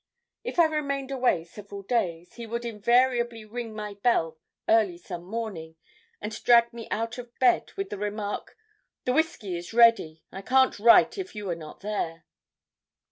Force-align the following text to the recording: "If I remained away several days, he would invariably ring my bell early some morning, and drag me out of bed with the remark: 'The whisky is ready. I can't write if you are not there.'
"If 0.43 0.57
I 0.57 0.65
remained 0.65 1.11
away 1.11 1.43
several 1.43 1.83
days, 1.83 2.33
he 2.33 2.47
would 2.47 2.65
invariably 2.65 3.45
ring 3.45 3.75
my 3.75 3.93
bell 3.93 4.39
early 4.67 4.97
some 4.97 5.23
morning, 5.23 5.75
and 6.19 6.43
drag 6.43 6.73
me 6.73 6.87
out 6.89 7.19
of 7.19 7.37
bed 7.37 7.71
with 7.77 7.91
the 7.91 7.99
remark: 7.99 8.57
'The 9.05 9.13
whisky 9.13 9.55
is 9.55 9.73
ready. 9.75 10.23
I 10.31 10.41
can't 10.41 10.79
write 10.79 11.19
if 11.19 11.35
you 11.35 11.47
are 11.51 11.55
not 11.55 11.81
there.' 11.81 12.25